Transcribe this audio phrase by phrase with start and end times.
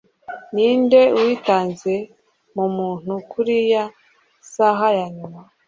[0.53, 1.93] ninde witanze
[2.55, 3.83] mu muntu kuriyi
[4.53, 5.39] saha yanyuma